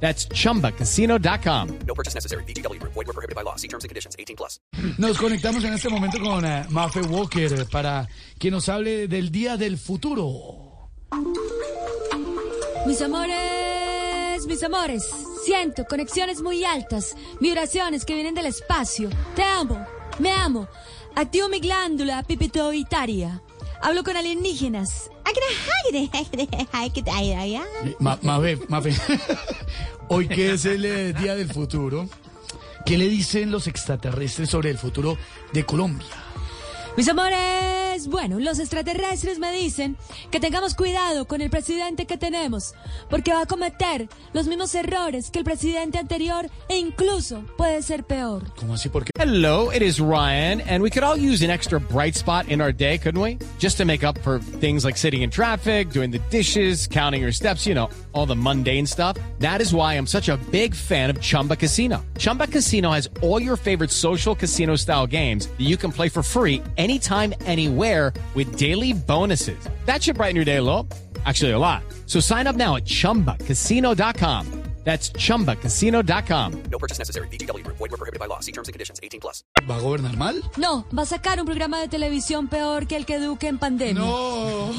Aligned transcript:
That's 0.00 0.28
chumbacasino.com. 0.28 1.78
No 1.86 1.94
purchase 1.94 2.14
necessary. 2.14 2.44
BGW. 2.44 2.80
Void 2.82 3.06
were 3.06 3.12
prohibited 3.12 3.34
by 3.34 3.42
law. 3.42 3.56
See 3.56 3.68
terms 3.68 3.84
and 3.84 3.88
conditions. 3.88 4.14
18 4.18 4.36
plus. 4.36 4.60
Nos 4.98 5.18
conectamos 5.18 5.64
en 5.64 5.72
este 5.74 5.88
momento 5.88 6.18
con 6.20 6.44
eh, 6.44 6.64
Mafe 6.70 7.00
Walker 7.02 7.52
eh, 7.52 7.64
para 7.70 8.06
que 8.38 8.50
nos 8.50 8.68
hable 8.68 9.08
del 9.08 9.30
día 9.30 9.56
del 9.56 9.78
futuro. 9.78 10.90
Mis 12.86 13.02
amores, 13.02 14.46
mis 14.46 14.62
amores, 14.62 15.04
siento 15.44 15.84
conexiones 15.86 16.40
muy 16.40 16.64
altas, 16.64 17.16
vibraciones 17.40 18.04
que 18.04 18.14
vienen 18.14 18.34
del 18.34 18.46
espacio. 18.46 19.08
Te 19.34 19.42
amo, 19.42 19.84
me 20.20 20.30
amo. 20.30 20.68
Activo 21.16 21.48
mi 21.48 21.58
glándula 21.58 22.22
pipitoitaria. 22.22 23.42
Hablo 23.82 24.02
con 24.04 24.16
alienígenas. 24.16 25.10
Ma- 27.98 28.18
Mafe, 28.22 28.58
Mafe, 28.68 28.94
hoy 30.08 30.28
que 30.28 30.52
es 30.52 30.64
el 30.64 30.84
eh, 30.84 31.12
día 31.12 31.34
del 31.34 31.52
futuro, 31.52 32.08
¿qué 32.84 32.96
le 32.98 33.08
dicen 33.08 33.50
los 33.50 33.66
extraterrestres 33.66 34.50
sobre 34.50 34.70
el 34.70 34.78
futuro 34.78 35.16
de 35.52 35.64
Colombia? 35.64 36.06
Mis 36.96 37.08
amores, 37.08 37.36
bueno, 38.06 38.38
los 38.38 38.58
extraterrestres 38.58 39.38
me 39.38 39.52
dicen 39.52 39.96
que 40.30 40.40
tengamos 40.40 40.74
cuidado 40.74 41.26
con 41.26 41.40
el 41.40 41.50
presidente 41.50 42.06
que 42.06 42.16
tenemos, 42.16 42.74
porque 43.08 43.32
va 43.32 43.42
a 43.42 43.46
cometer 43.46 44.08
los 44.32 44.46
mismos 44.46 44.74
errores 44.74 45.30
que 45.30 45.38
el 45.40 45.44
presidente 45.44 45.98
anterior 45.98 46.50
e 46.68 46.78
incluso 46.78 47.44
puede 47.56 47.82
ser 47.82 48.04
peor. 48.04 48.44
¿Cómo 48.56 48.74
así? 48.74 48.88
¿Por 48.88 49.04
qué? 49.04 49.10
Hello, 49.18 49.70
it 49.72 49.82
is 49.82 49.98
Ryan, 50.00 50.60
and 50.62 50.82
we 50.82 50.90
could 50.90 51.02
all 51.02 51.16
use 51.16 51.42
an 51.42 51.50
extra 51.50 51.80
bright 51.80 52.14
spot 52.14 52.48
in 52.48 52.60
our 52.60 52.72
day, 52.72 52.98
couldn't 52.98 53.20
we? 53.20 53.38
Just 53.58 53.78
to 53.78 53.84
make 53.84 54.04
up 54.04 54.18
for 54.18 54.38
things 54.38 54.84
like 54.84 54.96
sitting 54.96 55.22
in 55.22 55.30
traffic, 55.30 55.90
doing 55.90 56.10
the 56.10 56.20
dishes, 56.30 56.86
counting 56.86 57.22
your 57.22 57.32
steps, 57.32 57.66
you 57.66 57.74
know, 57.74 57.88
all 58.12 58.26
the 58.26 58.36
mundane 58.36 58.86
stuff. 58.86 59.16
That 59.38 59.60
is 59.60 59.72
why 59.72 59.94
I'm 59.94 60.06
such 60.06 60.28
a 60.28 60.36
big 60.50 60.74
fan 60.74 61.10
of 61.10 61.20
Chumba 61.20 61.56
Casino. 61.56 62.04
Chumba 62.18 62.46
Casino 62.46 62.90
has 62.90 63.08
all 63.22 63.40
your 63.40 63.56
favorite 63.56 63.90
social 63.90 64.34
casino 64.34 64.76
style 64.76 65.06
games 65.06 65.46
that 65.46 65.64
you 65.64 65.78
can 65.78 65.90
play 65.90 66.10
for 66.10 66.22
free 66.22 66.62
anytime, 66.76 67.32
anywhere 67.46 67.95
with 68.34 68.58
daily 68.58 68.92
bonuses. 68.92 69.58
That 69.86 70.02
should 70.02 70.16
brighten 70.16 70.36
your 70.36 70.44
day 70.44 70.56
a 70.56 70.62
little. 70.62 70.86
Actually, 71.24 71.52
a 71.52 71.58
lot. 71.58 71.82
So 72.06 72.20
sign 72.20 72.46
up 72.46 72.56
now 72.56 72.76
at 72.76 72.84
chumbacasino.com. 72.84 74.66
That's 74.86 75.10
chumbacasino.com. 75.10 76.52
No 76.70 76.78
purchase 76.78 77.00
necessary. 77.00 77.26
BGW. 77.26 77.66
Void 77.66 77.90
were 77.90 77.98
prohibited 77.98 78.20
by 78.20 78.26
law. 78.26 78.38
See 78.38 78.52
terms 78.52 78.68
and 78.68 78.72
conditions. 78.72 79.00
18 79.02 79.18
plus. 79.18 79.42
¿Va 79.68 79.78
a 79.78 79.80
gobernar 79.80 80.16
mal? 80.16 80.40
No, 80.56 80.86
va 80.96 81.02
a 81.02 81.06
sacar 81.06 81.40
un 81.40 81.44
programa 81.44 81.80
de 81.80 81.88
televisión 81.88 82.46
peor 82.46 82.86
que 82.86 82.94
el 82.94 83.04
que 83.04 83.16
eduque 83.16 83.48
en 83.48 83.58
pandemia. 83.58 84.00
No. 84.00 84.70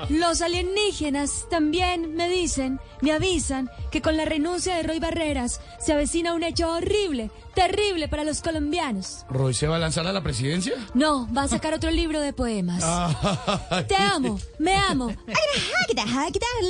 Los 0.08 0.40
alienígenas 0.40 1.46
también 1.50 2.16
me 2.16 2.30
dicen, 2.30 2.80
me 3.02 3.12
avisan 3.12 3.70
que 3.90 4.00
con 4.00 4.16
la 4.16 4.24
renuncia 4.24 4.74
de 4.74 4.84
Roy 4.84 5.00
Barreras 5.00 5.60
se 5.78 5.92
avecina 5.92 6.32
un 6.32 6.42
hecho 6.42 6.72
horrible, 6.72 7.30
terrible 7.56 8.06
para 8.06 8.22
los 8.22 8.42
colombianos. 8.42 9.24
¿Roy 9.30 9.54
se 9.54 9.66
va 9.66 9.76
a 9.76 9.78
lanzar 9.78 10.06
a 10.06 10.12
la 10.12 10.22
presidencia? 10.22 10.74
No, 10.92 11.26
va 11.34 11.44
a 11.44 11.48
sacar 11.48 11.72
otro 11.72 11.90
libro 11.90 12.20
de 12.20 12.34
poemas. 12.34 12.84
Te 13.88 13.96
amo, 13.96 14.38
me 14.58 14.74
amo. 14.74 15.08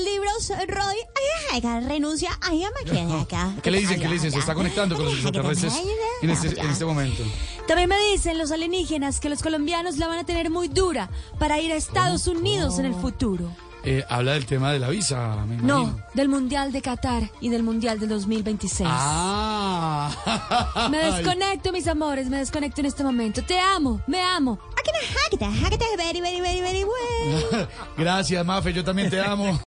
libros, 0.04 0.52
Roy. 0.68 0.96
Renuncia. 1.86 2.30
¿Qué 3.62 3.70
le 3.70 3.80
dicen? 3.80 4.00
¿Qué 4.00 4.06
le 4.06 4.14
dicen? 4.14 4.30
Se 4.30 4.38
está 4.38 4.54
conectando 4.54 4.94
con 4.94 5.06
los 5.06 5.14
extraterrestres 5.14 5.74
en 6.22 6.30
este, 6.30 6.60
en 6.60 6.70
este 6.70 6.84
momento. 6.84 7.24
También 7.66 7.88
me 7.88 7.98
dicen 8.12 8.38
los 8.38 8.52
alienígenas 8.52 9.18
que 9.18 9.28
los 9.28 9.42
colombianos 9.42 9.98
la 9.98 10.06
van 10.06 10.18
a 10.18 10.24
tener 10.24 10.50
muy 10.50 10.68
dura 10.68 11.10
para 11.40 11.60
ir 11.60 11.72
a 11.72 11.76
Estados 11.76 12.28
Unidos 12.28 12.78
en 12.78 12.86
el 12.86 12.94
futuro. 12.94 13.50
Eh, 13.88 14.04
habla 14.08 14.32
del 14.32 14.46
tema 14.46 14.72
de 14.72 14.80
la 14.80 14.88
visa, 14.88 15.46
me 15.46 15.58
No, 15.58 15.96
del 16.12 16.28
Mundial 16.28 16.72
de 16.72 16.82
Qatar 16.82 17.30
y 17.40 17.50
del 17.50 17.62
Mundial 17.62 18.00
del 18.00 18.08
2026. 18.08 18.88
Ah. 18.90 20.88
Me 20.90 20.98
desconecto, 21.12 21.70
mis 21.70 21.86
amores, 21.86 22.28
me 22.28 22.38
desconecto 22.38 22.80
en 22.80 22.86
este 22.86 23.04
momento. 23.04 23.44
Te 23.44 23.60
amo, 23.60 24.02
me 24.08 24.20
amo. 24.20 24.58
Gracias, 27.96 28.44
Mafe, 28.44 28.72
yo 28.72 28.82
también 28.82 29.08
te 29.08 29.20
amo. 29.20 29.60